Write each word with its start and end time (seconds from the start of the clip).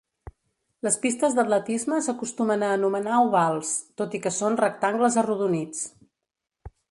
Les 0.85 0.95
pistes 1.01 1.35
d'atletisme 1.39 1.99
s'acostumen 2.05 2.65
a 2.67 2.71
anomenar 2.79 3.19
ovals, 3.27 3.75
tot 4.01 4.19
i 4.19 4.23
que 4.25 4.33
són 4.39 4.59
rectangles 4.65 5.19
arrodonits. 5.25 5.85